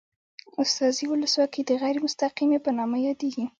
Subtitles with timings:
[0.63, 3.45] استازي ولسواکي د غیر مستقیمې په نامه یادیږي.